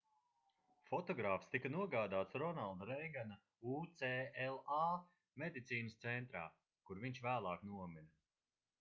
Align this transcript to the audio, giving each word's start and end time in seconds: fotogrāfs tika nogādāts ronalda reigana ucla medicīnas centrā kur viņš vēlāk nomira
fotogrāfs 0.85 1.49
tika 1.55 1.69
nogādāts 1.73 2.37
ronalda 2.43 2.87
reigana 2.91 3.37
ucla 3.75 4.81
medicīnas 5.45 6.01
centrā 6.07 6.47
kur 6.91 7.07
viņš 7.09 7.25
vēlāk 7.31 7.73
nomira 7.73 8.11